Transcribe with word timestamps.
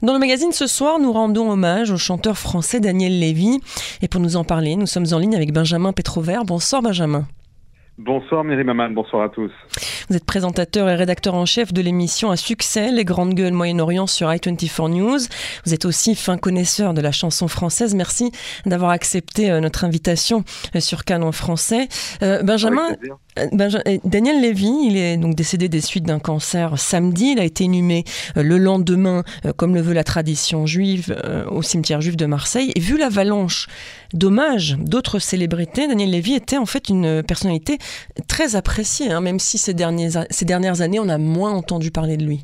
Dans 0.00 0.12
le 0.12 0.20
magazine 0.20 0.52
ce 0.52 0.68
soir, 0.68 1.00
nous 1.00 1.12
rendons 1.12 1.50
hommage 1.50 1.90
au 1.90 1.96
chanteur 1.96 2.38
français 2.38 2.78
Daniel 2.78 3.18
Lévy. 3.18 3.58
Et 4.00 4.06
pour 4.06 4.20
nous 4.20 4.36
en 4.36 4.44
parler, 4.44 4.76
nous 4.76 4.86
sommes 4.86 5.06
en 5.10 5.18
ligne 5.18 5.34
avec 5.34 5.52
Benjamin 5.52 5.92
Petrovert. 5.92 6.44
Bonsoir 6.44 6.82
Benjamin. 6.82 7.26
Bonsoir 7.98 8.44
Mary 8.44 8.62
Maman, 8.62 8.90
bonsoir 8.90 9.24
à 9.24 9.28
tous. 9.28 9.50
Vous 10.08 10.14
êtes 10.14 10.24
présentateur 10.24 10.88
et 10.88 10.94
rédacteur 10.94 11.34
en 11.34 11.46
chef 11.46 11.72
de 11.72 11.82
l'émission 11.82 12.30
à 12.30 12.36
succès 12.36 12.92
Les 12.92 13.04
Grandes 13.04 13.34
Gueules 13.34 13.52
Moyen-Orient 13.52 14.06
sur 14.06 14.28
i24 14.28 14.88
News. 14.88 15.18
Vous 15.66 15.74
êtes 15.74 15.84
aussi 15.84 16.14
fin 16.14 16.38
connaisseur 16.38 16.94
de 16.94 17.00
la 17.00 17.10
chanson 17.10 17.48
française. 17.48 17.96
Merci 17.96 18.30
d'avoir 18.66 18.92
accepté 18.92 19.50
euh, 19.50 19.58
notre 19.58 19.82
invitation 19.82 20.44
euh, 20.76 20.80
sur 20.80 21.04
Canon 21.04 21.32
français. 21.32 21.88
Euh, 22.22 22.44
Benjamin, 22.44 22.90
Daniel 24.04 24.40
Lévy, 24.40 24.72
il 24.86 24.96
est 24.96 25.16
donc 25.16 25.34
décédé 25.34 25.68
des 25.68 25.80
suites 25.80 26.04
d'un 26.04 26.18
cancer 26.18 26.78
samedi. 26.78 27.32
Il 27.32 27.40
a 27.40 27.44
été 27.44 27.64
inhumé 27.64 28.04
le 28.36 28.58
lendemain, 28.58 29.22
comme 29.56 29.74
le 29.74 29.80
veut 29.80 29.94
la 29.94 30.04
tradition 30.04 30.66
juive, 30.66 31.16
au 31.50 31.62
cimetière 31.62 32.00
juif 32.00 32.16
de 32.16 32.26
Marseille. 32.26 32.72
Et 32.74 32.80
vu 32.80 32.98
l'avalanche 32.98 33.66
d'hommages 34.12 34.76
d'autres 34.78 35.18
célébrités, 35.18 35.86
Daniel 35.86 36.10
Lévy 36.10 36.34
était 36.34 36.58
en 36.58 36.66
fait 36.66 36.88
une 36.88 37.22
personnalité 37.22 37.78
très 38.28 38.56
appréciée, 38.56 39.10
hein, 39.10 39.20
même 39.20 39.38
si 39.38 39.58
ces 39.58 39.74
derniers 39.74 40.08
ces 40.30 40.44
dernières 40.44 40.80
années, 40.80 41.00
on 41.00 41.08
a 41.08 41.18
moins 41.18 41.52
entendu 41.52 41.90
parler 41.90 42.16
de 42.16 42.24
lui. 42.24 42.42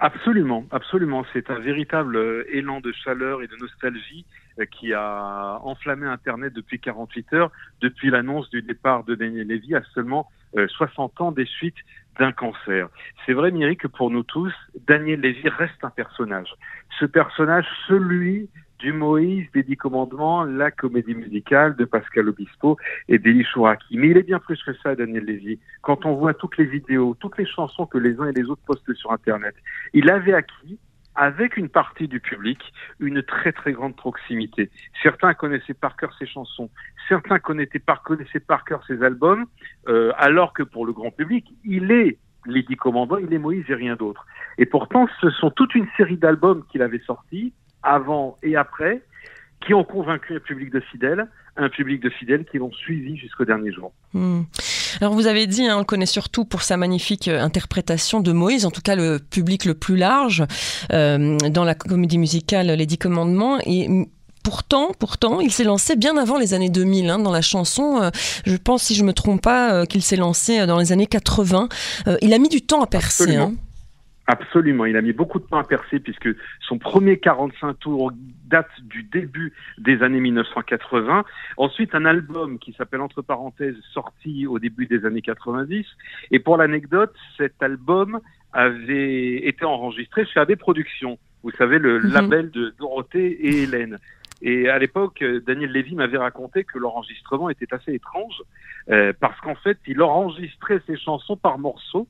Absolument, 0.00 0.64
absolument. 0.70 1.24
C'est 1.32 1.50
un 1.50 1.58
véritable 1.58 2.16
euh, 2.16 2.44
élan 2.52 2.80
de 2.80 2.92
chaleur 2.92 3.42
et 3.42 3.46
de 3.46 3.56
nostalgie 3.56 4.24
euh, 4.24 4.43
qui 4.70 4.92
a 4.92 5.58
enflammé 5.62 6.06
Internet 6.06 6.52
depuis 6.52 6.78
48 6.78 7.32
heures, 7.32 7.50
depuis 7.80 8.10
l'annonce 8.10 8.48
du 8.50 8.62
départ 8.62 9.04
de 9.04 9.14
Daniel 9.14 9.48
Levy 9.48 9.74
à 9.74 9.82
seulement 9.94 10.30
60 10.54 11.12
euh, 11.20 11.24
ans 11.24 11.32
des 11.32 11.46
suites 11.46 11.76
d'un 12.18 12.32
cancer. 12.32 12.88
C'est 13.26 13.32
vrai, 13.32 13.50
Myri, 13.50 13.76
que 13.76 13.88
pour 13.88 14.10
nous 14.10 14.22
tous, 14.22 14.52
Daniel 14.86 15.20
Levy 15.20 15.48
reste 15.48 15.82
un 15.82 15.90
personnage. 15.90 16.54
Ce 17.00 17.04
personnage, 17.04 17.66
celui 17.88 18.48
du 18.78 18.92
Moïse 18.92 19.46
des 19.52 19.62
Dix 19.62 19.76
Commandements, 19.76 20.44
la 20.44 20.70
comédie 20.70 21.14
musicale 21.14 21.74
de 21.76 21.84
Pascal 21.84 22.28
Obispo 22.28 22.76
et 23.08 23.18
d'Elie 23.18 23.44
Chouraki. 23.44 23.96
Mais 23.96 24.08
il 24.08 24.16
est 24.16 24.22
bien 24.22 24.38
plus 24.38 24.62
que 24.62 24.74
ça, 24.74 24.94
Daniel 24.94 25.24
Lévy. 25.24 25.58
Quand 25.82 26.04
on 26.06 26.14
voit 26.14 26.34
toutes 26.34 26.58
les 26.58 26.66
vidéos, 26.66 27.16
toutes 27.18 27.38
les 27.38 27.46
chansons 27.46 27.86
que 27.86 27.98
les 27.98 28.20
uns 28.20 28.28
et 28.28 28.32
les 28.32 28.44
autres 28.44 28.62
postent 28.66 28.94
sur 28.94 29.12
Internet, 29.12 29.54
il 29.92 30.10
avait 30.10 30.34
acquis 30.34 30.78
avec 31.14 31.56
une 31.56 31.68
partie 31.68 32.08
du 32.08 32.20
public, 32.20 32.72
une 33.00 33.22
très 33.22 33.52
très 33.52 33.72
grande 33.72 33.96
proximité. 33.96 34.70
Certains 35.02 35.34
connaissaient 35.34 35.74
par 35.74 35.96
cœur 35.96 36.14
ses 36.18 36.26
chansons, 36.26 36.70
certains 37.08 37.38
connaissaient 37.38 37.78
par, 37.78 38.02
connaissaient 38.02 38.40
par 38.40 38.64
cœur 38.64 38.84
ses 38.86 39.02
albums, 39.02 39.46
euh, 39.88 40.12
alors 40.16 40.52
que 40.52 40.62
pour 40.62 40.86
le 40.86 40.92
grand 40.92 41.10
public, 41.10 41.46
il 41.64 41.90
est 41.90 42.18
les 42.46 42.62
Dix 42.62 42.76
Commandants, 42.76 43.16
il 43.16 43.32
est 43.32 43.38
Moïse 43.38 43.64
et 43.68 43.74
rien 43.74 43.96
d'autre. 43.96 44.26
Et 44.58 44.66
pourtant, 44.66 45.08
ce 45.20 45.30
sont 45.30 45.50
toute 45.50 45.74
une 45.74 45.86
série 45.96 46.18
d'albums 46.18 46.64
qu'il 46.70 46.82
avait 46.82 47.00
sortis, 47.00 47.52
avant 47.82 48.36
et 48.42 48.56
après, 48.56 49.02
qui 49.60 49.74
ont 49.74 49.84
convaincu 49.84 50.36
un 50.36 50.40
public 50.40 50.70
de 50.70 50.80
fidèles, 50.80 51.26
un 51.56 51.68
public 51.68 52.02
de 52.02 52.10
fidèles 52.10 52.44
qui 52.44 52.58
l'ont 52.58 52.72
suivi 52.72 53.16
jusqu'au 53.16 53.44
dernier 53.44 53.72
jour. 53.72 53.92
Hmm. 54.12 54.42
Alors 55.00 55.14
vous 55.14 55.26
avez 55.26 55.46
dit, 55.46 55.66
hein, 55.66 55.76
on 55.76 55.78
le 55.80 55.84
connaît 55.84 56.06
surtout 56.06 56.44
pour 56.44 56.62
sa 56.62 56.76
magnifique 56.76 57.28
euh, 57.28 57.40
interprétation 57.40 58.20
de 58.20 58.32
Moïse, 58.32 58.66
en 58.66 58.70
tout 58.70 58.80
cas 58.80 58.96
le 58.96 59.18
public 59.18 59.64
le 59.64 59.74
plus 59.74 59.96
large 59.96 60.44
euh, 60.92 61.36
dans 61.50 61.64
la 61.64 61.74
comédie 61.74 62.18
musicale 62.18 62.66
Les 62.68 62.86
Dix 62.86 62.98
Commandements. 62.98 63.58
Et 63.64 63.88
Pourtant, 64.42 64.90
pourtant, 65.00 65.40
il 65.40 65.50
s'est 65.50 65.64
lancé 65.64 65.96
bien 65.96 66.18
avant 66.18 66.36
les 66.36 66.52
années 66.52 66.68
2000 66.68 67.08
hein, 67.08 67.18
dans 67.18 67.32
la 67.32 67.40
chanson. 67.40 68.02
Euh, 68.02 68.10
je 68.44 68.56
pense, 68.56 68.82
si 68.82 68.94
je 68.94 69.02
me 69.02 69.14
trompe 69.14 69.40
pas, 69.40 69.86
qu'il 69.86 70.02
s'est 70.02 70.16
lancé 70.16 70.66
dans 70.66 70.78
les 70.78 70.92
années 70.92 71.06
80. 71.06 71.70
il 72.20 72.34
a 72.34 72.38
mis 72.38 72.50
du 72.50 72.60
temps 72.60 72.82
à 72.82 72.86
percer. 72.86 73.36
Hein. 73.36 73.54
Absolument, 74.26 74.86
il 74.86 74.96
a 74.96 75.02
mis 75.02 75.12
beaucoup 75.12 75.38
de 75.38 75.44
temps 75.44 75.58
à 75.58 75.64
percer 75.64 76.00
puisque 76.00 76.28
son 76.66 76.78
premier 76.78 77.18
45 77.18 77.78
tours 77.78 78.10
date 78.54 78.70
du 78.82 79.02
début 79.02 79.52
des 79.78 80.04
années 80.04 80.20
1980. 80.20 81.24
Ensuite, 81.56 81.92
un 81.96 82.04
album 82.04 82.60
qui 82.60 82.72
s'appelle 82.72 83.00
Entre 83.00 83.20
parenthèses 83.20 83.80
sorti 83.92 84.46
au 84.46 84.60
début 84.60 84.86
des 84.86 85.04
années 85.04 85.22
90. 85.22 85.84
Et 86.30 86.38
pour 86.38 86.56
l'anecdote, 86.56 87.12
cet 87.36 87.60
album 87.64 88.20
avait 88.52 89.44
été 89.44 89.64
enregistré 89.64 90.24
chez 90.24 90.38
AB 90.38 90.54
Productions. 90.54 91.18
Vous 91.42 91.50
savez, 91.50 91.80
le 91.80 91.98
mhm. 91.98 92.12
label 92.12 92.50
de 92.52 92.72
Dorothée 92.78 93.32
et 93.48 93.64
Hélène. 93.64 93.98
Et 94.40 94.68
à 94.68 94.78
l'époque, 94.78 95.24
Daniel 95.46 95.72
Lévy 95.72 95.96
m'avait 95.96 96.18
raconté 96.18 96.62
que 96.62 96.78
l'enregistrement 96.78 97.50
était 97.50 97.72
assez 97.74 97.92
étrange 97.92 98.40
euh, 98.88 99.12
parce 99.18 99.40
qu'en 99.40 99.56
fait, 99.56 99.78
il 99.88 100.00
enregistrait 100.00 100.80
ses 100.86 100.96
chansons 100.96 101.36
par 101.36 101.58
morceaux 101.58 102.06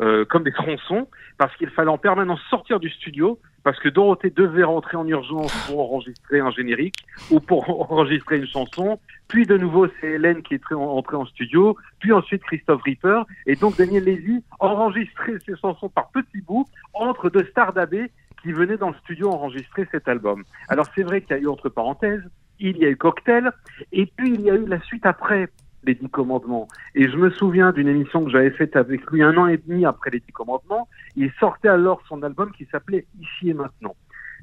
euh, 0.00 0.24
comme 0.24 0.44
des 0.44 0.52
tronçons, 0.52 1.08
parce 1.38 1.54
qu'il 1.56 1.70
fallait 1.70 1.90
en 1.90 1.98
permanence 1.98 2.40
sortir 2.50 2.80
du 2.80 2.90
studio, 2.90 3.38
parce 3.62 3.80
que 3.80 3.88
Dorothée 3.88 4.30
devait 4.30 4.62
rentrer 4.62 4.96
en 4.96 5.06
urgence 5.06 5.52
pour 5.66 5.80
enregistrer 5.80 6.40
un 6.40 6.50
générique 6.50 6.96
ou 7.30 7.40
pour 7.40 7.68
enregistrer 7.92 8.36
une 8.36 8.46
chanson. 8.46 9.00
Puis 9.28 9.46
de 9.46 9.56
nouveau, 9.56 9.88
c'est 10.00 10.12
Hélène 10.12 10.42
qui 10.42 10.54
est 10.54 10.72
entrée 10.72 11.16
en 11.16 11.26
studio, 11.26 11.76
puis 11.98 12.12
ensuite 12.12 12.42
Christophe 12.44 12.82
Ripper. 12.82 13.22
Et 13.46 13.56
donc 13.56 13.76
Daniel 13.76 14.04
Lévy 14.04 14.42
enregistrait 14.60 15.38
ses 15.46 15.56
chansons 15.56 15.88
par 15.88 16.08
petits 16.10 16.42
bouts 16.42 16.66
entre 16.92 17.30
deux 17.30 17.44
stars 17.46 17.72
d'abbé 17.72 18.10
qui 18.42 18.52
venaient 18.52 18.76
dans 18.76 18.90
le 18.90 18.96
studio 18.96 19.30
enregistrer 19.30 19.88
cet 19.90 20.06
album. 20.06 20.44
Alors 20.68 20.86
c'est 20.94 21.02
vrai 21.02 21.22
qu'il 21.22 21.34
y 21.34 21.38
a 21.38 21.42
eu 21.42 21.48
entre 21.48 21.70
parenthèses, 21.70 22.22
il 22.60 22.76
y 22.76 22.84
a 22.84 22.90
eu 22.90 22.96
Cocktail, 22.96 23.50
et 23.92 24.06
puis 24.06 24.34
il 24.34 24.42
y 24.42 24.50
a 24.50 24.54
eu 24.54 24.66
la 24.66 24.80
suite 24.82 25.06
après 25.06 25.48
les 25.86 25.94
Dix 25.94 26.08
Commandements. 26.08 26.68
Et 26.94 27.08
je 27.08 27.16
me 27.16 27.30
souviens 27.30 27.72
d'une 27.72 27.88
émission 27.88 28.24
que 28.24 28.30
j'avais 28.30 28.50
faite 28.50 28.76
avec 28.76 29.04
lui 29.10 29.22
un 29.22 29.36
an 29.36 29.46
et 29.46 29.58
demi 29.58 29.84
après 29.84 30.10
les 30.10 30.20
Dix 30.20 30.32
Commandements. 30.32 30.88
Il 31.16 31.30
sortait 31.38 31.68
alors 31.68 32.02
son 32.08 32.22
album 32.22 32.52
qui 32.52 32.66
s'appelait 32.66 33.06
Ici 33.20 33.50
et 33.50 33.54
Maintenant. 33.54 33.96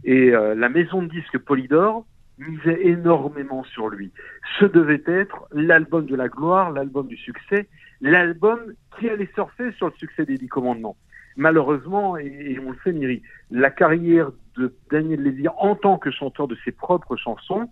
Et 0.04 0.34
euh, 0.34 0.56
la 0.56 0.70
maison 0.70 1.04
de 1.04 1.08
disques 1.08 1.38
Polydor 1.38 2.06
misait 2.38 2.88
énormément 2.88 3.64
sur 3.64 3.90
lui. 3.90 4.12
Ce 4.60 4.66
devait 4.66 5.04
être 5.06 5.48
l'album 5.52 6.06
de 6.06 6.16
la 6.16 6.28
gloire, 6.28 6.72
l'album 6.72 7.08
du 7.08 7.18
succès, 7.18 7.68
l'album 8.02 8.60
qui 8.98 9.10
allait 9.10 9.30
surfer 9.36 9.72
sur 9.74 9.88
le 9.88 9.94
succès 9.94 10.26
des 10.26 10.38
Dix 10.38 10.48
Commandements. 10.48 10.98
Malheureusement, 11.38 12.18
et, 12.18 12.60
on 12.66 12.72
le 12.72 12.78
sait, 12.84 12.92
Miri, 12.92 13.22
la 13.52 13.70
carrière 13.70 14.32
de 14.58 14.74
Daniel 14.92 15.24
Lévy 15.24 15.48
en 15.48 15.76
tant 15.76 15.98
que 15.98 16.12
chanteur 16.12 16.48
de 16.48 16.58
ses 16.66 16.72
propres 16.72 17.16
chansons 17.16 17.70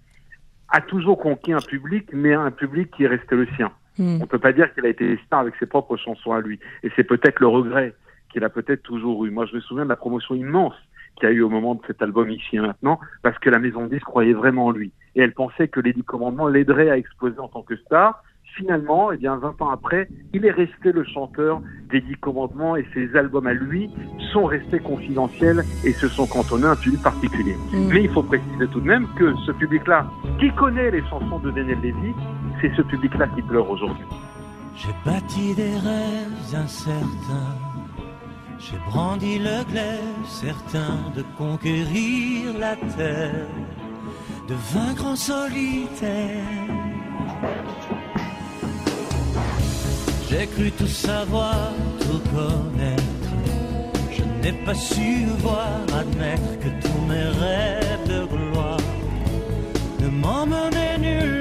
a 0.71 0.81
toujours 0.81 1.17
conquis 1.17 1.53
un 1.53 1.61
public, 1.61 2.09
mais 2.13 2.33
un 2.33 2.51
public 2.51 2.91
qui 2.91 3.03
est 3.03 3.07
resté 3.07 3.35
le 3.35 3.47
sien. 3.55 3.71
Hmm. 3.97 4.17
On 4.17 4.19
ne 4.19 4.25
peut 4.25 4.39
pas 4.39 4.53
dire 4.53 4.73
qu'il 4.73 4.85
a 4.85 4.89
été 4.89 5.19
star 5.25 5.41
avec 5.41 5.55
ses 5.59 5.65
propres 5.65 5.97
chansons 5.97 6.31
à 6.31 6.41
lui. 6.41 6.59
Et 6.83 6.91
c'est 6.95 7.03
peut-être 7.03 7.39
le 7.39 7.47
regret 7.47 7.93
qu'il 8.31 8.43
a 8.43 8.49
peut-être 8.49 8.83
toujours 8.83 9.25
eu. 9.25 9.31
Moi, 9.31 9.45
je 9.45 9.55
me 9.55 9.61
souviens 9.61 9.83
de 9.83 9.89
la 9.89 9.95
promotion 9.95 10.35
immense 10.35 10.75
qu'il 11.17 11.27
a 11.27 11.31
eu 11.31 11.41
au 11.41 11.49
moment 11.49 11.75
de 11.75 11.81
cet 11.87 12.01
album 12.01 12.29
ici 12.29 12.55
et 12.55 12.59
maintenant, 12.59 12.99
parce 13.23 13.37
que 13.39 13.49
la 13.49 13.59
maison 13.59 13.83
de 13.83 13.89
disques 13.89 14.05
croyait 14.05 14.33
vraiment 14.33 14.67
en 14.67 14.71
lui. 14.71 14.91
Et 15.15 15.21
elle 15.21 15.33
pensait 15.33 15.67
que 15.67 15.79
les 15.79 15.91
dix 15.91 16.03
commandements 16.03 16.47
l'aideraient 16.47 16.89
à 16.89 16.97
exploser 16.97 17.39
en 17.39 17.47
tant 17.47 17.63
que 17.63 17.75
star 17.75 18.23
finalement, 18.55 19.11
eh 19.11 19.17
bien, 19.17 19.37
20 19.37 19.61
ans 19.61 19.69
après, 19.69 20.07
il 20.33 20.45
est 20.45 20.51
resté 20.51 20.91
le 20.91 21.03
chanteur 21.03 21.61
des 21.91 22.01
Dix 22.01 22.17
Commandements 22.17 22.75
et 22.75 22.85
ses 22.93 23.15
albums 23.15 23.47
à 23.47 23.53
lui 23.53 23.89
sont 24.31 24.45
restés 24.45 24.79
confidentiels 24.79 25.63
et 25.83 25.93
se 25.93 26.07
sont 26.07 26.27
cantonnés 26.27 26.65
à 26.65 26.71
un 26.71 26.75
public 26.75 27.01
particulier. 27.01 27.55
Mm. 27.71 27.89
Mais 27.93 28.03
il 28.03 28.09
faut 28.09 28.23
préciser 28.23 28.67
tout 28.71 28.79
de 28.79 28.87
même 28.87 29.07
que 29.17 29.33
ce 29.45 29.51
public-là, 29.51 30.07
qui 30.39 30.51
connaît 30.51 30.91
les 30.91 31.01
chansons 31.03 31.39
de 31.39 31.51
Daniel 31.51 31.79
Lévy, 31.81 32.13
c'est 32.61 32.73
ce 32.75 32.81
public-là 32.81 33.27
qui 33.35 33.41
pleure 33.41 33.69
aujourd'hui. 33.69 34.05
J'ai 34.75 34.93
bâti 35.05 35.55
des 35.55 35.75
rêves 35.75 36.55
incertains, 36.55 37.57
j'ai 38.59 38.77
brandi 38.89 39.39
le 39.39 39.63
glaive 39.69 40.25
certain 40.25 41.11
de 41.15 41.23
conquérir 41.37 42.57
la 42.57 42.75
terre, 42.75 43.47
de 44.47 44.53
vaincre 44.53 45.05
en 45.05 45.15
solitaire 45.15 46.45
J'ai 50.29 50.45
cru 50.45 50.71
tout 50.71 50.87
savoir, 50.87 51.71
tout 51.99 52.21
connaître. 52.35 53.03
Je 54.11 54.23
n'ai 54.41 54.53
pas 54.63 54.75
su 54.75 55.25
voir, 55.39 55.81
admettre 56.01 56.59
que 56.59 56.69
tous 56.83 57.01
mes 57.07 57.29
rêves 57.43 58.07
de 58.07 58.25
gloire 58.25 58.77
ne 59.99 60.07
m'emmenaient 60.07 60.97
nulle 60.99 61.38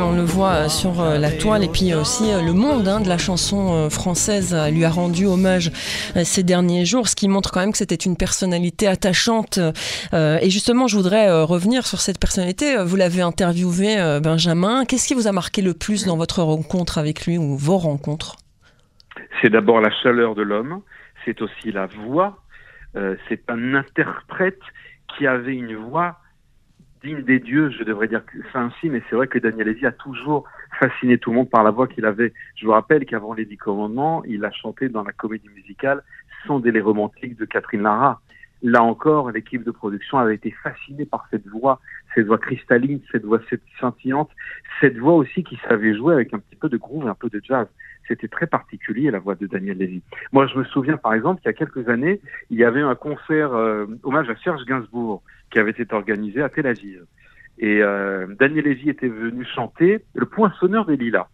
on 0.00 0.12
le 0.12 0.22
voit 0.22 0.64
euh, 0.64 0.68
sur 0.68 1.00
euh, 1.00 1.18
la 1.18 1.30
toile 1.30 1.64
et 1.64 1.68
puis 1.68 1.92
aussi 1.94 2.32
euh, 2.32 2.40
le 2.40 2.52
monde 2.52 2.88
hein, 2.88 3.00
de 3.00 3.08
la 3.08 3.18
chanson 3.18 3.90
française 3.90 4.54
lui 4.72 4.84
a 4.84 4.90
rendu 4.90 5.26
hommage 5.26 5.70
ces 6.24 6.42
derniers 6.42 6.84
jours, 6.84 7.08
ce 7.08 7.16
qui 7.16 7.28
montre 7.28 7.50
quand 7.52 7.60
même 7.60 7.72
que 7.72 7.78
c'était 7.78 7.94
une 7.94 8.16
personnalité 8.16 8.86
attachante. 8.86 9.58
Et 10.12 10.50
justement, 10.50 10.86
je 10.86 10.96
voudrais 10.96 11.42
revenir 11.42 11.86
sur 11.86 12.00
cette 12.00 12.18
personnalité. 12.18 12.76
Vous 12.84 12.96
l'avez 12.96 13.22
interviewé, 13.22 13.96
Benjamin. 14.22 14.84
Qu'est-ce 14.84 15.08
qui 15.08 15.14
vous 15.14 15.26
a 15.26 15.32
marqué 15.32 15.62
le 15.62 15.74
plus 15.74 16.06
dans 16.06 16.16
votre 16.16 16.42
rencontre 16.42 16.98
avec 16.98 17.26
lui 17.26 17.38
ou 17.38 17.56
vos 17.56 17.78
rencontres? 17.78 18.36
C'est 19.40 19.50
d'abord 19.50 19.80
la 19.80 19.90
chaleur 20.02 20.34
de 20.34 20.42
l'homme, 20.42 20.82
c'est 21.24 21.40
aussi 21.42 21.72
la 21.72 21.86
voix. 21.86 22.38
C'est 23.28 23.42
un 23.48 23.74
interprète 23.74 24.60
qui 25.16 25.26
avait 25.26 25.54
une 25.54 25.76
voix 25.76 26.21
digne 27.02 27.22
des 27.22 27.38
dieux, 27.38 27.70
je 27.70 27.84
devrais 27.84 28.08
dire 28.08 28.22
ça 28.52 28.60
ainsi, 28.60 28.88
mais 28.88 29.02
c'est 29.08 29.16
vrai 29.16 29.26
que 29.26 29.38
Daniel 29.38 29.66
Lévy 29.66 29.86
a 29.86 29.92
toujours 29.92 30.44
fasciné 30.78 31.18
tout 31.18 31.30
le 31.30 31.36
monde 31.36 31.50
par 31.50 31.62
la 31.62 31.70
voix 31.70 31.86
qu'il 31.88 32.04
avait. 32.04 32.32
Je 32.56 32.66
vous 32.66 32.72
rappelle 32.72 33.04
qu'avant 33.04 33.34
les 33.34 33.44
Dix 33.44 33.56
Commandements, 33.56 34.22
il 34.24 34.44
a 34.44 34.50
chanté 34.50 34.88
dans 34.88 35.02
la 35.02 35.12
comédie 35.12 35.48
musicale 35.48 36.02
Sans 36.46 36.60
délai 36.60 36.80
romantique 36.80 37.36
de 37.36 37.44
Catherine 37.44 37.82
Lara. 37.82 38.20
Là 38.62 38.82
encore, 38.82 39.32
l'équipe 39.32 39.64
de 39.64 39.72
production 39.72 40.18
avait 40.18 40.36
été 40.36 40.52
fascinée 40.62 41.04
par 41.04 41.26
cette 41.30 41.46
voix, 41.48 41.80
cette 42.14 42.26
voix 42.26 42.38
cristalline, 42.38 43.00
cette 43.10 43.24
voix 43.24 43.40
scintillante, 43.80 44.30
cette 44.80 44.96
voix 44.98 45.14
aussi 45.14 45.42
qui 45.42 45.58
savait 45.68 45.96
jouer 45.96 46.14
avec 46.14 46.32
un 46.32 46.38
petit 46.38 46.56
peu 46.56 46.68
de 46.68 46.76
groove, 46.76 47.08
un 47.08 47.14
peu 47.14 47.28
de 47.28 47.40
jazz. 47.42 47.66
C'était 48.08 48.28
très 48.28 48.46
particulier 48.46 49.10
la 49.10 49.18
voix 49.18 49.34
de 49.34 49.46
Daniel 49.46 49.78
Lévy. 49.78 50.02
Moi, 50.32 50.46
je 50.46 50.58
me 50.58 50.64
souviens 50.64 50.96
par 50.96 51.14
exemple 51.14 51.40
qu'il 51.40 51.48
y 51.48 51.54
a 51.54 51.56
quelques 51.56 51.88
années, 51.88 52.20
il 52.50 52.58
y 52.58 52.64
avait 52.64 52.80
un 52.80 52.94
concert 52.94 53.52
euh, 53.54 53.86
hommage 54.02 54.28
à 54.28 54.36
Serge 54.36 54.64
Gainsbourg 54.64 55.22
qui 55.50 55.58
avait 55.58 55.70
été 55.70 55.86
organisé 55.94 56.42
à 56.42 56.48
Tel 56.48 56.66
Aviv. 56.66 57.04
Et 57.58 57.82
euh, 57.82 58.26
Daniel 58.40 58.64
Lévy 58.64 58.90
était 58.90 59.08
venu 59.08 59.44
chanter 59.44 60.04
Le 60.14 60.26
Poinçonneur 60.26 60.86
des 60.86 60.96
Lilas. 60.96 61.28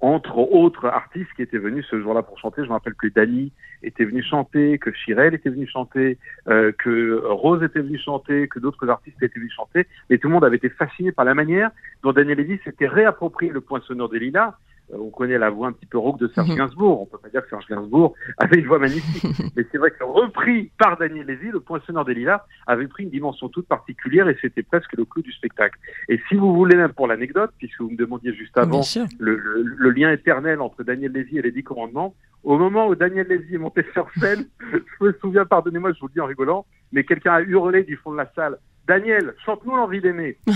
Entre 0.00 0.36
autres 0.36 0.84
artistes 0.84 1.30
qui 1.36 1.42
étaient 1.42 1.58
venus 1.58 1.86
ce 1.90 2.00
jour-là 2.02 2.22
pour 2.22 2.38
chanter, 2.38 2.62
je 2.62 2.68
me 2.68 2.74
rappelle 2.74 2.94
que 2.94 3.06
Dali 3.06 3.52
était 3.82 4.04
venu 4.04 4.22
chanter, 4.22 4.78
que 4.78 4.92
Chirel 4.92 5.32
était 5.32 5.48
venu 5.48 5.66
chanter, 5.66 6.18
euh, 6.48 6.70
que 6.72 7.22
Rose 7.24 7.62
était 7.62 7.80
venu 7.80 7.98
chanter, 7.98 8.46
que 8.46 8.58
d'autres 8.58 8.90
artistes 8.90 9.16
étaient 9.22 9.38
venus 9.38 9.54
chanter, 9.54 9.86
et 10.10 10.18
tout 10.18 10.28
le 10.28 10.34
monde 10.34 10.44
avait 10.44 10.56
été 10.56 10.68
fasciné 10.68 11.12
par 11.12 11.24
la 11.24 11.34
manière 11.34 11.70
dont 12.02 12.12
Daniel 12.12 12.36
Lévy 12.36 12.60
s'était 12.62 12.86
réapproprié 12.86 13.50
le 13.50 13.62
Poinçonneur 13.62 14.10
des 14.10 14.18
Lilas, 14.18 14.54
on 14.92 15.10
connaît 15.10 15.38
la 15.38 15.50
voix 15.50 15.68
un 15.68 15.72
petit 15.72 15.86
peu 15.86 15.98
rauque 15.98 16.18
de 16.20 16.28
Serge 16.28 16.48
Mhm. 16.50 16.56
Gainsbourg. 16.56 17.02
On 17.02 17.06
peut 17.06 17.18
pas 17.18 17.28
dire 17.28 17.42
que 17.42 17.48
Serge 17.48 17.66
Gainsbourg 17.68 18.14
avait 18.38 18.60
une 18.60 18.66
voix 18.66 18.78
magnifique, 18.78 19.22
mais 19.56 19.66
c'est 19.72 19.78
vrai 19.78 19.90
que 19.90 20.04
repris 20.04 20.70
par 20.78 20.96
Daniel 20.96 21.26
Lévy, 21.26 21.50
le 21.50 21.60
poinçonneur 21.60 22.04
des 22.04 22.14
lilas 22.14 22.44
avait 22.66 22.86
pris 22.86 23.04
une 23.04 23.10
dimension 23.10 23.48
toute 23.48 23.66
particulière 23.66 24.28
et 24.28 24.36
c'était 24.40 24.62
presque 24.62 24.92
le 24.96 25.04
clou 25.04 25.22
du 25.22 25.32
spectacle. 25.32 25.78
Et 26.08 26.20
si 26.28 26.34
vous 26.36 26.54
voulez 26.54 26.76
même 26.76 26.92
pour 26.92 27.06
l'anecdote, 27.06 27.50
puisque 27.58 27.80
vous 27.80 27.90
me 27.90 27.96
demandiez 27.96 28.32
juste 28.34 28.56
avant 28.58 28.80
le 29.18 29.90
lien 29.90 30.10
éternel 30.12 30.60
entre 30.60 30.82
Daniel 30.84 31.12
Lévy 31.12 31.38
et 31.38 31.42
les 31.42 31.50
Dix 31.52 31.64
Commandements, 31.64 32.14
au 32.44 32.58
moment 32.58 32.86
où 32.86 32.94
Daniel 32.94 33.26
Lévy 33.26 33.56
est 33.56 33.58
monté 33.58 33.84
sur 33.92 34.08
scène, 34.20 34.46
je 34.72 35.04
me 35.04 35.12
souviens, 35.20 35.44
pardonnez-moi, 35.44 35.92
je 35.94 36.00
vous 36.00 36.06
le 36.06 36.12
dis 36.12 36.20
en 36.20 36.26
rigolant, 36.26 36.64
mais 36.92 37.02
quelqu'un 37.02 37.32
a 37.34 37.40
hurlé 37.40 37.82
du 37.82 37.96
fond 37.96 38.12
de 38.12 38.18
la 38.18 38.30
salle. 38.36 38.58
Daniel, 38.86 39.34
chante-nous 39.44 39.74
l'envie 39.74 40.00
d'aimer. 40.00 40.38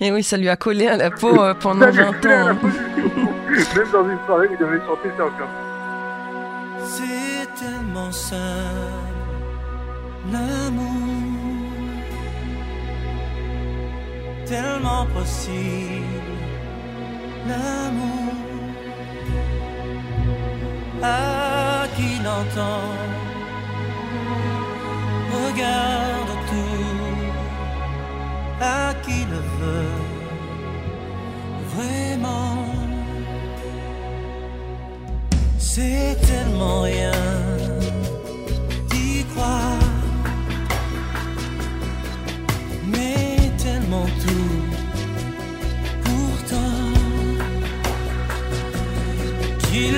Et 0.00 0.12
oui, 0.12 0.22
ça 0.22 0.36
lui 0.36 0.48
a 0.48 0.56
collé 0.56 0.86
à 0.86 0.96
la 0.96 1.10
peau 1.10 1.42
euh, 1.42 1.54
pendant 1.54 1.86
Ça 1.86 1.90
lui 1.90 1.98
20 1.98 2.12
collait 2.20 2.34
à 2.34 2.52
ans. 2.52 2.56
Même 3.76 3.90
dans 3.92 4.08
une 4.08 4.18
soirée, 4.26 4.48
il 4.50 4.58
devait 4.58 4.80
chanter 4.86 5.10
Serge 5.16 5.32
Gainsbourg. 5.38 5.72
C'est 6.84 7.64
tellement 7.64 8.10
simple, 8.10 8.40
l'amour, 10.32 11.68
tellement 14.46 15.06
possible, 15.06 16.04
l'amour. 17.46 18.32
À 21.04 21.84
qui 21.96 22.22
l'entend, 22.22 22.82
regarde 25.32 26.21
à 28.62 28.94
qui 29.04 29.24
le 29.32 29.40
veut, 29.58 29.98
vraiment. 31.74 32.58
C'est 35.58 36.16
tellement 36.28 36.82
rien 36.82 37.12
d'y 38.90 39.24
croire, 39.32 39.88
mais 42.92 43.36
tellement 43.64 44.06
tout. 44.24 44.60
Pourtant, 46.04 46.78
qu'il 49.66 49.96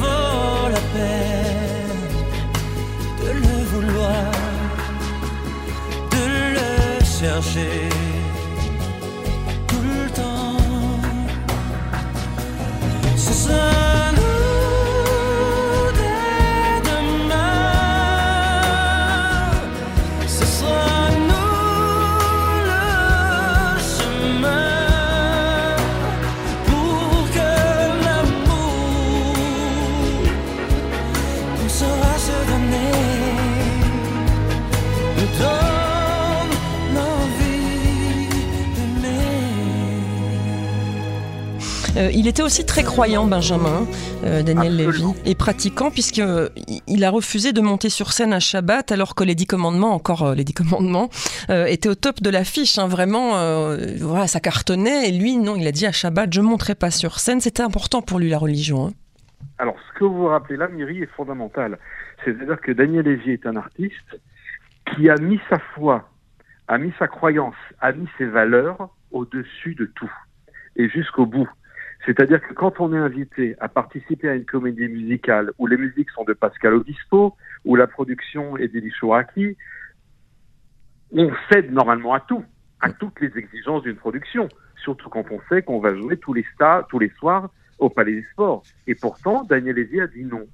vaut 0.00 0.68
la 0.76 0.82
peine 0.92 1.25
chercher 7.42 8.15
il 42.16 42.26
était 42.28 42.42
aussi 42.42 42.64
très 42.64 42.82
croyant, 42.82 43.26
Benjamin, 43.26 43.86
euh, 44.24 44.42
Daniel 44.42 44.74
Lévy, 44.74 44.88
Absolument. 44.88 45.14
et 45.26 45.34
pratiquant, 45.34 45.90
puisque 45.90 46.18
euh, 46.18 46.48
il 46.86 47.04
a 47.04 47.10
refusé 47.10 47.52
de 47.52 47.60
monter 47.60 47.90
sur 47.90 48.12
scène 48.12 48.32
à 48.32 48.40
Shabbat, 48.40 48.90
alors 48.90 49.14
que 49.14 49.22
les 49.22 49.34
Dix 49.34 49.46
Commandements, 49.46 49.92
encore 49.94 50.22
euh, 50.22 50.34
les 50.34 50.42
Dix 50.42 50.54
Commandements, 50.54 51.10
euh, 51.50 51.66
étaient 51.66 51.88
au 51.90 51.94
top 51.94 52.22
de 52.22 52.30
l'affiche. 52.30 52.78
hein, 52.78 52.88
vraiment, 52.88 53.32
voilà, 54.00 54.26
ça 54.26 54.40
cartonnait. 54.40 55.08
Et 55.08 55.12
lui, 55.12 55.36
non, 55.36 55.56
il 55.56 55.66
a 55.66 55.72
dit 55.72 55.86
à 55.86 55.92
Shabbat, 55.92 56.32
je 56.32 56.40
ne 56.40 56.46
monterai 56.46 56.74
pas 56.74 56.90
sur 56.90 57.20
scène. 57.20 57.40
C'était 57.40 57.62
important 57.62 58.00
pour 58.02 58.18
lui 58.18 58.30
la 58.30 58.38
religion. 58.38 58.86
hein. 58.88 58.92
Alors, 59.58 59.76
ce 59.88 59.98
que 59.98 60.04
vous 60.04 60.14
vous 60.14 60.26
rappelez 60.26 60.56
là, 60.56 60.68
Myri, 60.68 61.02
est 61.02 61.10
fondamental. 61.16 61.78
C'est-à-dire 62.24 62.60
que 62.60 62.72
Daniel 62.72 63.04
Lévy 63.04 63.30
est 63.32 63.46
un 63.46 63.56
artiste 63.56 64.20
qui 64.94 65.08
a 65.10 65.16
mis 65.16 65.38
sa 65.50 65.58
foi, 65.74 66.08
a 66.68 66.78
mis 66.78 66.92
sa 66.98 67.08
croyance, 67.08 67.54
a 67.80 67.92
mis 67.92 68.08
ses 68.18 68.26
valeurs 68.26 68.88
au-dessus 69.12 69.74
de 69.74 69.86
tout 69.94 70.10
et 70.76 70.88
jusqu'au 70.88 71.26
bout. 71.26 71.48
C'est-à-dire 72.06 72.40
que 72.40 72.54
quand 72.54 72.78
on 72.78 72.94
est 72.94 72.98
invité 72.98 73.56
à 73.58 73.68
participer 73.68 74.28
à 74.28 74.36
une 74.36 74.44
comédie 74.44 74.86
musicale 74.86 75.52
où 75.58 75.66
les 75.66 75.76
musiques 75.76 76.10
sont 76.10 76.22
de 76.22 76.32
Pascal 76.32 76.74
Obispo, 76.74 77.36
où 77.64 77.74
la 77.74 77.88
production 77.88 78.56
est 78.56 78.68
d'Eli 78.68 78.92
Chouraki, 78.92 79.56
on 81.12 81.30
cède 81.50 81.72
normalement 81.72 82.14
à 82.14 82.20
tout, 82.20 82.44
à 82.80 82.92
toutes 82.92 83.20
les 83.20 83.36
exigences 83.36 83.82
d'une 83.82 83.96
production, 83.96 84.48
surtout 84.76 85.08
quand 85.08 85.24
on 85.32 85.40
sait 85.48 85.62
qu'on 85.62 85.80
va 85.80 85.96
jouer 85.96 86.16
tous 86.16 86.32
les 86.32 86.44
stars, 86.54 86.86
tous 86.86 87.00
les 87.00 87.10
soirs 87.18 87.50
au 87.80 87.90
Palais 87.90 88.12
des 88.12 88.26
Sports. 88.32 88.62
Et 88.86 88.94
pourtant, 88.94 89.42
Daniel 89.42 89.74
Lévy 89.74 90.00
a 90.00 90.06
dit 90.06 90.24
non. 90.24 90.46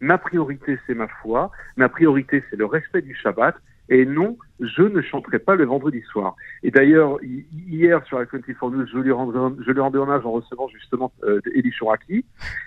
Ma 0.00 0.16
priorité, 0.16 0.78
c'est 0.86 0.94
ma 0.94 1.08
foi. 1.08 1.50
Ma 1.76 1.88
priorité, 1.90 2.42
c'est 2.48 2.56
le 2.56 2.64
respect 2.64 3.02
du 3.02 3.14
Shabbat. 3.14 3.54
Et 3.90 4.06
non, 4.06 4.38
je 4.60 4.82
ne 4.82 5.02
chanterai 5.02 5.38
pas 5.38 5.56
le 5.56 5.64
vendredi 5.64 6.00
soir. 6.02 6.36
Et 6.62 6.70
d'ailleurs, 6.70 7.22
hi- 7.22 7.44
hier 7.52 8.02
sur 8.06 8.18
la 8.18 8.24
24 8.24 8.70
News, 8.70 8.86
je 8.86 8.98
lui 8.98 9.12
rendais, 9.12 9.62
je 9.64 9.70
lui 9.72 9.80
rendais 9.80 9.98
hommage 9.98 10.24
en 10.24 10.32
recevant 10.32 10.68
justement 10.68 11.12
euh, 11.24 11.40
Elie 11.54 11.72
Chouraki, 11.72 12.24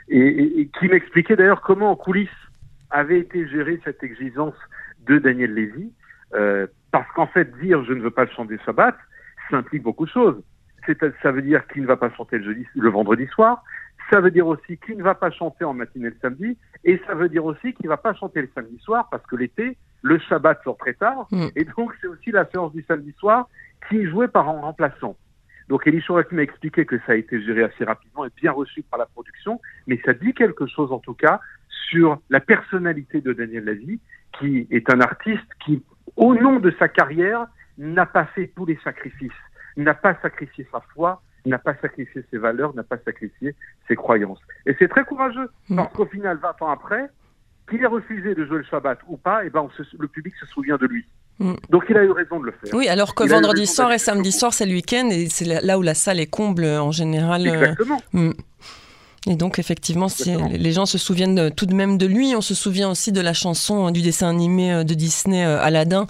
et, 0.10 0.20
et- 0.20 0.60
et 0.62 0.68
qui 0.68 0.88
m'expliquait 0.88 1.36
d'ailleurs 1.36 1.62
comment 1.62 1.92
en 1.92 1.96
coulisses 1.96 2.30
avait 2.92 3.20
été 3.20 3.48
gérée 3.48 3.80
cette 3.84 4.04
exigence 4.04 4.54
de 5.08 5.18
Daniel 5.18 5.54
Lévy, 5.54 5.92
euh, 6.36 6.68
parce 6.92 7.12
qu'en 7.14 7.28
fait, 7.28 7.52
dire 7.60 7.84
je 7.86 7.94
ne 7.94 8.02
veux 8.02 8.12
pas 8.12 8.26
le 8.26 8.32
chanter 8.32 8.58
Shabbat, 8.66 8.96
ça 9.50 9.58
implique 9.58 9.84
beaucoup 9.84 10.06
de 10.06 10.12
choses. 10.12 10.42
C'est, 10.86 10.98
ça 11.22 11.32
veut 11.32 11.42
dire 11.42 11.66
qu'il 11.68 11.82
ne 11.82 11.88
va 11.88 11.98
pas 11.98 12.12
chanter 12.12 12.38
le, 12.38 12.44
jeudi, 12.44 12.66
le 12.76 12.90
vendredi 12.90 13.26
soir, 13.28 13.64
ça 14.12 14.22
veut 14.22 14.32
dire 14.32 14.48
aussi 14.48 14.78
qu'il 14.78 14.98
ne 14.98 15.04
va 15.04 15.16
pas 15.16 15.32
chanter 15.32 15.66
en 15.66 15.74
matinée 15.74 16.10
le 16.10 16.16
samedi, 16.22 16.58
et 16.86 17.02
ça 17.08 17.14
veut 17.16 17.28
dire 17.28 17.44
aussi 17.44 17.74
qu'il 17.74 17.88
ne 17.88 17.90
va 17.90 17.98
pas 17.98 18.14
chanter 18.14 18.42
le 18.42 18.50
samedi 18.56 18.78
soir, 18.80 19.08
parce 19.10 19.26
que 19.26 19.36
l'été, 19.36 19.78
le 20.08 20.20
Shabbat 20.20 20.64
sort 20.64 20.78
très 20.78 20.94
tard, 20.94 21.28
Mm. 21.32 21.48
et 21.56 21.66
donc 21.76 21.94
c'est 22.02 22.08
aussi 22.08 22.32
la 22.32 22.46
séance 22.50 22.72
du 22.74 22.84
samedi 22.84 23.14
soir 23.20 23.48
qui 23.88 23.98
est 24.02 24.08
jouée 24.10 24.28
par 24.28 24.48
un 24.50 24.60
remplaçant. 24.62 25.16
Donc 25.70 25.86
Elie 25.86 26.02
Chouraki 26.02 26.34
m'a 26.36 26.44
expliqué 26.44 26.86
que 26.86 26.98
ça 27.06 27.12
a 27.12 27.16
été 27.16 27.42
géré 27.42 27.64
assez 27.64 27.84
rapidement 27.84 28.26
et 28.26 28.30
bien 28.42 28.52
reçu 28.54 28.84
par 28.84 28.98
la 29.00 29.06
production, 29.06 29.60
mais 29.86 30.00
ça 30.06 30.14
dit 30.14 30.34
quelque 30.34 30.66
chose 30.66 30.92
en 30.94 31.00
tout 31.00 31.14
cas 31.14 31.40
sur 31.90 32.18
la 32.30 32.40
personnalité 32.40 33.22
de 33.22 33.34
Daniel 33.34 33.66
Lavie, 33.66 34.00
qui 34.40 34.68
est 34.72 34.90
un 34.94 35.02
artiste 35.02 35.48
qui, 35.66 35.84
au 36.16 36.36
nom 36.36 36.60
de 36.60 36.72
sa 36.80 36.88
carrière, 36.88 37.46
n'a 37.78 38.06
pas 38.06 38.26
fait 38.28 38.48
tous 38.56 38.66
les 38.66 38.80
sacrifices, 38.84 39.32
n'a 39.76 39.94
pas 39.94 40.16
sacrifié 40.22 40.66
sa 40.72 40.80
foi, 40.94 41.22
n'a 41.46 41.60
pas 41.60 41.76
sacrifié 41.76 42.24
ses 42.32 42.38
valeurs, 42.38 42.74
n'a 42.76 42.84
pas 42.84 42.98
sacrifié 43.06 43.54
ses 43.88 43.96
croyances. 43.96 44.42
Et 44.66 44.76
c'est 44.80 44.88
très 44.88 45.04
courageux, 45.06 45.50
Mm. 45.70 45.76
parce 45.78 45.94
qu'au 45.94 46.06
final, 46.06 46.38
20 46.38 46.62
ans 46.62 46.70
après, 46.72 47.08
qu'il 47.70 47.82
ait 47.82 47.86
refusé 47.88 48.34
de 48.36 48.46
jouer 48.46 48.58
le 48.60 48.64
Shabbat 48.64 49.00
ou 49.08 49.18
pas, 49.18 49.44
et 49.46 49.50
ben 49.50 49.62
on 49.62 49.70
se- 49.84 49.96
le 50.00 50.08
public 50.08 50.34
se 50.40 50.46
souvient 50.48 50.78
de 50.78 50.86
lui. 50.88 51.06
Mm. 51.40 51.54
Donc 51.70 51.84
il 51.90 51.98
a 51.98 52.04
eu 52.04 52.12
raison 52.12 52.40
de 52.40 52.46
le 52.48 52.52
faire. 52.54 52.74
Oui, 52.74 52.88
alors 52.88 53.14
que 53.14 53.24
Il 53.24 53.30
vendredi 53.30 53.68
soir 53.68 53.92
et 53.92 54.00
samedi 54.00 54.32
soir, 54.32 54.54
c'est 54.54 54.66
le 54.66 54.74
week-end 54.74 55.10
et 55.12 55.28
c'est 55.30 55.46
là- 55.46 55.78
où 55.78 55.82
la 55.82 55.94
salle 55.94 56.20
est 56.20 56.26
comble 56.30 56.66
en 56.66 56.92
général. 56.92 57.48
euh, 57.48 57.54
Exactement. 57.54 58.02
mm. 58.14 58.32
Et 59.28 59.36
donc, 59.36 59.60
effectivement, 59.60 60.10
si 60.10 60.32
les 60.52 60.72
gens 60.72 60.86
se 60.86 60.98
souviennent 60.98 61.40
euh, 61.40 61.50
tout 61.50 61.66
de 61.66 61.74
même 61.74 61.98
de 61.98 62.06
lui, 62.06 62.34
on 62.36 62.42
se 62.42 62.56
souvient 62.56 62.90
aussi 62.90 63.12
de 63.12 63.22
la 63.22 63.34
chanson 63.34 63.88
euh, 63.88 63.92
du 63.92 64.02
dessin 64.02 64.30
animé 64.30 64.72
euh, 64.72 64.84
de 64.84 64.94
Disney, 64.94 65.46
euh, 65.46 65.62
Aladdin, 65.62 66.08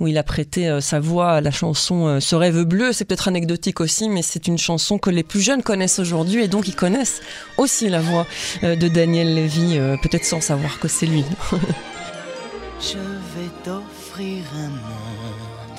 où 0.00 0.08
il 0.08 0.18
a 0.18 0.22
prêté 0.22 0.78
sa 0.80 1.00
voix 1.00 1.32
à 1.32 1.40
la 1.40 1.50
chanson 1.50 2.18
Ce 2.20 2.34
rêve 2.34 2.62
bleu. 2.62 2.92
C'est 2.92 3.04
peut-être 3.04 3.28
anecdotique 3.28 3.80
aussi, 3.80 4.08
mais 4.08 4.22
c'est 4.22 4.46
une 4.46 4.58
chanson 4.58 4.98
que 4.98 5.10
les 5.10 5.22
plus 5.22 5.40
jeunes 5.40 5.62
connaissent 5.62 5.98
aujourd'hui 5.98 6.42
et 6.42 6.48
donc 6.48 6.68
ils 6.68 6.74
connaissent 6.74 7.20
aussi 7.56 7.88
la 7.88 8.00
voix 8.00 8.26
de 8.62 8.88
Daniel 8.88 9.34
Lévy, 9.34 9.78
euh, 9.78 9.96
peut-être 9.98 10.24
sans 10.24 10.40
savoir 10.40 10.78
que 10.78 10.88
c'est 10.88 11.06
lui. 11.06 11.24
Je 12.80 12.98
vais 12.98 13.50
t'offrir 13.64 14.44
un 14.54 14.68
monde 14.68 15.78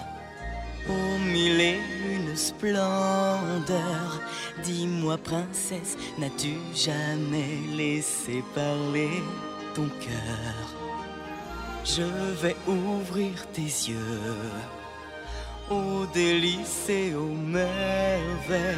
aux 0.90 1.18
mille 1.20 1.62
et 1.62 1.80
une 2.14 2.36
splendeurs. 2.36 4.22
Dis-moi, 4.64 5.18
princesse, 5.18 5.98
n'as-tu 6.18 6.54
jamais 6.76 7.60
laissé 7.76 8.44
parler 8.56 9.22
ton 9.76 9.88
cœur? 10.00 10.76
Je 11.86 12.04
vais 12.42 12.56
ouvrir 12.68 13.32
tes 13.54 13.62
yeux 13.62 14.42
aux 15.70 16.06
délices 16.14 16.90
et 16.90 17.14
aux 17.14 17.36
merveilles 17.36 18.76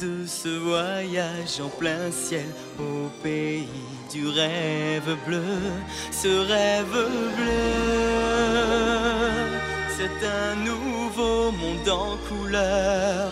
de 0.00 0.26
ce 0.26 0.48
voyage 0.48 1.60
en 1.60 1.68
plein 1.68 2.10
ciel 2.12 2.46
au 2.78 3.08
pays 3.22 3.68
du 4.12 4.28
rêve 4.28 5.16
bleu, 5.26 5.42
ce 6.12 6.28
rêve 6.28 7.08
bleu. 7.36 7.86
C'est 9.96 10.26
un 10.26 10.54
nouveau 10.56 11.50
monde 11.52 11.88
en 11.88 12.16
couleur 12.28 13.30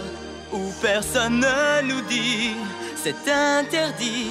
où 0.54 0.70
personne 0.82 1.40
ne 1.40 1.82
nous 1.88 2.00
dit 2.08 2.54
c'est 2.96 3.28
interdit 3.30 4.30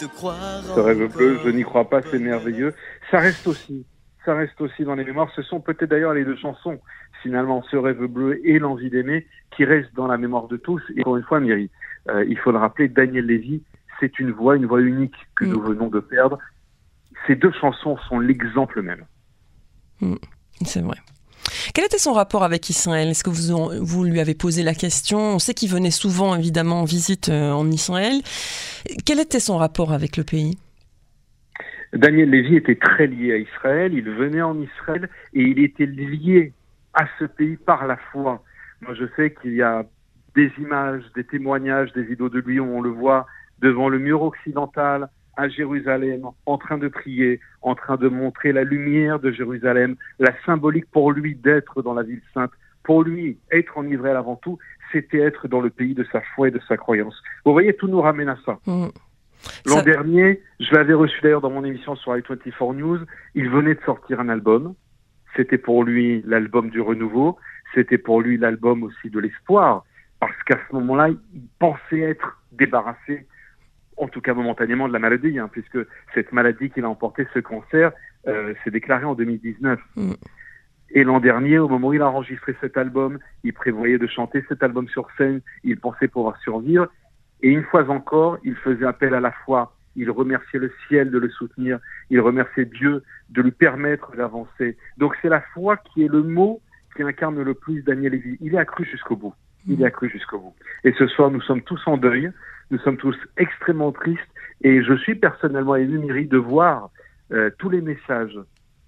de 0.00 0.06
croire. 0.06 0.62
Ce 0.62 0.80
rêve 0.80 1.12
bleu, 1.12 1.38
je 1.44 1.50
n'y 1.50 1.62
crois 1.64 1.88
pas, 1.88 2.00
c'est 2.02 2.18
merveilleux. 2.18 2.72
Ça 3.10 3.18
reste 3.18 3.46
aussi, 3.46 3.84
ça 4.24 4.34
reste 4.34 4.58
aussi 4.60 4.84
dans 4.84 4.94
les 4.94 5.04
mémoires. 5.04 5.30
Ce 5.34 5.42
sont 5.42 5.60
peut-être 5.60 5.90
d'ailleurs 5.90 6.14
les 6.14 6.24
deux 6.24 6.36
chansons, 6.36 6.78
finalement, 7.22 7.62
Ce 7.70 7.76
rêve 7.76 8.04
bleu 8.06 8.40
et 8.44 8.58
L'envie 8.58 8.90
d'aimer, 8.90 9.26
qui 9.54 9.64
restent 9.64 9.94
dans 9.94 10.06
la 10.06 10.16
mémoire 10.18 10.48
de 10.48 10.56
tous. 10.56 10.82
Et 10.96 11.00
encore 11.00 11.16
une 11.16 11.24
fois, 11.24 11.40
Myri, 11.40 11.70
euh, 12.08 12.24
il 12.28 12.38
faut 12.38 12.52
le 12.52 12.58
rappeler, 12.58 12.88
Daniel 12.88 13.26
Lévy, 13.26 13.62
c'est 14.00 14.18
une 14.18 14.30
voix, 14.30 14.56
une 14.56 14.66
voix 14.66 14.80
unique 14.80 15.16
que 15.34 15.44
Mm. 15.44 15.48
nous 15.52 15.60
venons 15.60 15.88
de 15.88 16.00
perdre. 16.00 16.38
Ces 17.26 17.34
deux 17.34 17.52
chansons 17.52 17.96
sont 18.08 18.18
l'exemple 18.20 18.82
même. 18.82 19.04
C'est 20.64 20.80
vrai. 20.82 20.96
Quel 21.74 21.84
était 21.84 21.98
son 21.98 22.12
rapport 22.12 22.44
avec 22.44 22.68
Israël? 22.70 23.08
Est-ce 23.08 23.24
que 23.24 23.30
vous, 23.30 23.84
vous 23.84 24.04
lui 24.04 24.20
avez 24.20 24.34
posé 24.34 24.62
la 24.62 24.74
question? 24.74 25.18
On 25.18 25.38
sait 25.38 25.54
qu'il 25.54 25.70
venait 25.70 25.90
souvent, 25.90 26.34
évidemment, 26.34 26.82
en 26.82 26.84
visite 26.84 27.28
euh, 27.28 27.50
en 27.52 27.70
Israël. 27.70 28.20
Quel 29.04 29.20
était 29.20 29.40
son 29.40 29.56
rapport 29.56 29.92
avec 29.92 30.16
le 30.16 30.24
pays? 30.24 30.58
Daniel 31.92 32.30
Lévy 32.30 32.56
était 32.56 32.76
très 32.76 33.06
lié 33.06 33.32
à 33.32 33.36
Israël, 33.38 33.94
il 33.94 34.10
venait 34.10 34.42
en 34.42 34.60
Israël 34.60 35.08
et 35.32 35.42
il 35.42 35.62
était 35.62 35.86
lié 35.86 36.52
à 36.94 37.06
ce 37.18 37.24
pays 37.24 37.56
par 37.56 37.86
la 37.86 37.96
foi. 37.96 38.42
Moi, 38.82 38.94
je 38.94 39.04
sais 39.16 39.34
qu'il 39.40 39.54
y 39.54 39.62
a 39.62 39.84
des 40.34 40.50
images, 40.58 41.02
des 41.14 41.24
témoignages, 41.24 41.92
des 41.94 42.02
vidéos 42.02 42.28
de 42.28 42.40
lui 42.40 42.60
où 42.60 42.64
on 42.64 42.80
le 42.82 42.90
voit 42.90 43.26
devant 43.60 43.88
le 43.88 43.98
mur 43.98 44.22
occidental 44.22 45.08
à 45.36 45.48
Jérusalem, 45.48 46.22
en 46.46 46.58
train 46.58 46.78
de 46.78 46.88
prier, 46.88 47.40
en 47.62 47.74
train 47.74 47.96
de 47.96 48.08
montrer 48.08 48.52
la 48.52 48.64
lumière 48.64 49.20
de 49.20 49.30
Jérusalem, 49.30 49.96
la 50.18 50.32
symbolique 50.44 50.90
pour 50.90 51.12
lui 51.12 51.34
d'être 51.34 51.82
dans 51.82 51.94
la 51.94 52.02
ville 52.02 52.22
sainte. 52.32 52.52
Pour 52.82 53.02
lui, 53.02 53.38
être 53.50 53.76
en 53.78 53.86
Israël 53.86 54.16
avant 54.16 54.36
tout, 54.36 54.58
c'était 54.92 55.18
être 55.18 55.48
dans 55.48 55.60
le 55.60 55.70
pays 55.70 55.94
de 55.94 56.04
sa 56.12 56.20
foi 56.20 56.48
et 56.48 56.50
de 56.50 56.60
sa 56.68 56.76
croyance. 56.76 57.20
Vous 57.44 57.52
voyez, 57.52 57.74
tout 57.74 57.88
nous 57.88 58.00
ramène 58.00 58.28
à 58.28 58.38
ça. 58.46 58.58
Hmm. 58.66 58.86
L'an 59.66 59.76
Ça- 59.76 59.82
dernier, 59.82 60.40
je 60.60 60.72
l'avais 60.74 60.94
reçu 60.94 61.20
d'ailleurs 61.22 61.40
dans 61.40 61.50
mon 61.50 61.64
émission 61.64 61.96
sur 61.96 62.16
i24 62.16 62.74
News, 62.74 63.00
il 63.34 63.50
venait 63.50 63.74
de 63.74 63.80
sortir 63.84 64.20
un 64.20 64.28
album. 64.28 64.74
C'était 65.34 65.58
pour 65.58 65.84
lui 65.84 66.22
l'album 66.26 66.70
du 66.70 66.80
renouveau, 66.80 67.36
c'était 67.74 67.98
pour 67.98 68.22
lui 68.22 68.38
l'album 68.38 68.84
aussi 68.84 69.10
de 69.10 69.20
l'espoir, 69.20 69.84
parce 70.20 70.40
qu'à 70.44 70.58
ce 70.68 70.74
moment-là, 70.76 71.08
il 71.10 71.42
pensait 71.58 72.00
être 72.00 72.40
débarrassé, 72.52 73.26
en 73.96 74.08
tout 74.08 74.20
cas 74.20 74.34
momentanément, 74.34 74.88
de 74.88 74.92
la 74.92 74.98
maladie, 74.98 75.38
hein, 75.38 75.48
puisque 75.50 75.78
cette 76.14 76.32
maladie 76.32 76.70
qu'il 76.70 76.84
a 76.84 76.88
emporté, 76.88 77.26
ce 77.32 77.38
cancer, 77.38 77.92
euh, 78.26 78.54
s'est 78.62 78.70
déclaré 78.70 79.04
en 79.04 79.14
2019. 79.14 79.80
Mm. 79.96 80.12
Et 80.90 81.04
l'an 81.04 81.20
dernier, 81.20 81.58
au 81.58 81.68
moment 81.68 81.88
où 81.88 81.94
il 81.94 82.02
a 82.02 82.08
enregistré 82.08 82.54
cet 82.60 82.76
album, 82.76 83.18
il 83.42 83.52
prévoyait 83.52 83.98
de 83.98 84.06
chanter 84.06 84.44
cet 84.48 84.62
album 84.62 84.88
sur 84.88 85.08
scène, 85.16 85.40
il 85.64 85.78
pensait 85.78 86.08
pouvoir 86.08 86.36
survivre, 86.38 86.88
et 87.42 87.48
une 87.48 87.64
fois 87.64 87.88
encore, 87.90 88.38
il 88.44 88.54
faisait 88.56 88.86
appel 88.86 89.14
à 89.14 89.20
la 89.20 89.32
foi. 89.32 89.74
Il 89.94 90.10
remerciait 90.10 90.58
le 90.58 90.72
ciel 90.88 91.10
de 91.10 91.18
le 91.18 91.28
soutenir. 91.30 91.78
Il 92.10 92.20
remerciait 92.20 92.66
Dieu 92.66 93.02
de 93.30 93.42
lui 93.42 93.50
permettre 93.50 94.14
d'avancer. 94.16 94.76
Donc 94.98 95.16
c'est 95.22 95.28
la 95.28 95.40
foi 95.54 95.76
qui 95.76 96.04
est 96.04 96.08
le 96.08 96.22
mot 96.22 96.60
qui 96.94 97.02
incarne 97.02 97.40
le 97.42 97.54
plus 97.54 97.82
Daniel 97.82 98.12
Lévy. 98.12 98.38
Il 98.40 98.52
y 98.52 98.58
a 98.58 98.64
cru 98.64 98.84
jusqu'au 98.84 99.16
bout. 99.16 99.34
Il 99.66 99.78
y 99.80 99.84
a 99.84 99.90
cru 99.90 100.08
jusqu'au 100.08 100.38
bout. 100.38 100.54
Et 100.84 100.92
ce 100.92 101.06
soir, 101.06 101.30
nous 101.30 101.42
sommes 101.42 101.62
tous 101.62 101.80
en 101.86 101.96
deuil. 101.96 102.30
Nous 102.70 102.78
sommes 102.78 102.96
tous 102.96 103.16
extrêmement 103.36 103.92
tristes. 103.92 104.20
Et 104.62 104.82
je 104.82 104.94
suis 104.94 105.14
personnellement 105.14 105.76
ému, 105.76 106.24
de 106.24 106.36
voir 106.38 106.90
euh, 107.32 107.50
tous 107.58 107.70
les 107.70 107.80
messages 107.80 108.38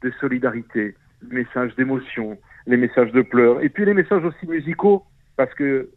de 0.02 0.12
solidarité, 0.20 0.94
les 1.28 1.44
messages 1.44 1.75
d'émotion, 1.76 2.38
les 2.66 2.76
messages 2.76 3.12
de 3.12 3.23
pleurs, 3.23 3.62
et 3.62 3.68
puis 3.68 3.85
les 3.85 3.94
messages 3.94 4.25
aussi 4.25 4.47
musicaux, 4.47 5.04
parce 5.37 5.52
que 5.54 5.90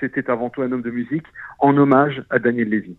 c'était 0.00 0.28
avant 0.30 0.50
tout 0.50 0.62
un 0.62 0.72
homme 0.72 0.82
de 0.82 0.90
musique, 0.90 1.26
en 1.60 1.76
hommage 1.76 2.22
à 2.30 2.38
Daniel 2.38 2.68
Lévy. 2.68 2.96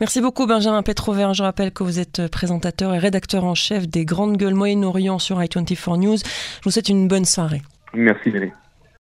Merci 0.00 0.20
beaucoup 0.20 0.46
Benjamin 0.46 0.82
Petrovert. 0.82 1.34
Je 1.34 1.42
rappelle 1.42 1.72
que 1.72 1.84
vous 1.84 2.00
êtes 2.00 2.28
présentateur 2.30 2.94
et 2.94 2.98
rédacteur 2.98 3.44
en 3.44 3.54
chef 3.54 3.88
des 3.88 4.04
Grandes 4.04 4.36
Gueules 4.36 4.54
Moyen-Orient 4.54 5.18
sur 5.18 5.38
i24 5.40 6.00
News. 6.00 6.16
Je 6.16 6.64
vous 6.64 6.70
souhaite 6.70 6.88
une 6.88 7.06
bonne 7.06 7.24
soirée. 7.24 7.62
Merci, 7.92 8.30
Mélie. 8.30 8.50